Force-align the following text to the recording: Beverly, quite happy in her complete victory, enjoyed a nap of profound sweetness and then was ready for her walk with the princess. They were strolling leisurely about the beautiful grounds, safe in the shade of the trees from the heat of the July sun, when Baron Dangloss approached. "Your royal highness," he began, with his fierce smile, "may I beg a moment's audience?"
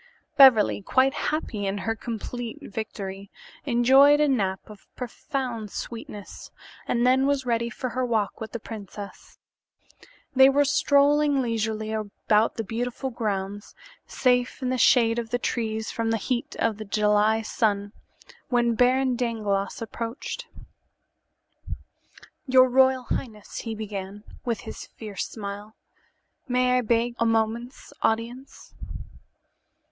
Beverly, 0.35 0.81
quite 0.81 1.13
happy 1.13 1.67
in 1.67 1.77
her 1.77 1.95
complete 1.95 2.57
victory, 2.63 3.29
enjoyed 3.67 4.19
a 4.19 4.27
nap 4.27 4.61
of 4.67 4.87
profound 4.95 5.69
sweetness 5.69 6.49
and 6.87 7.05
then 7.05 7.27
was 7.27 7.45
ready 7.45 7.69
for 7.69 7.89
her 7.89 8.03
walk 8.03 8.41
with 8.41 8.51
the 8.51 8.59
princess. 8.59 9.37
They 10.35 10.49
were 10.49 10.65
strolling 10.65 11.39
leisurely 11.39 11.91
about 11.93 12.55
the 12.55 12.63
beautiful 12.63 13.11
grounds, 13.11 13.75
safe 14.07 14.63
in 14.63 14.69
the 14.71 14.77
shade 14.79 15.19
of 15.19 15.29
the 15.29 15.37
trees 15.37 15.91
from 15.91 16.09
the 16.09 16.17
heat 16.17 16.55
of 16.57 16.77
the 16.77 16.85
July 16.85 17.43
sun, 17.43 17.93
when 18.49 18.73
Baron 18.73 19.15
Dangloss 19.15 19.83
approached. 19.83 20.47
"Your 22.47 22.67
royal 22.67 23.03
highness," 23.03 23.59
he 23.59 23.75
began, 23.75 24.23
with 24.45 24.61
his 24.61 24.87
fierce 24.87 25.29
smile, 25.29 25.75
"may 26.47 26.79
I 26.79 26.81
beg 26.81 27.13
a 27.19 27.25
moment's 27.27 27.93
audience?" 28.01 28.73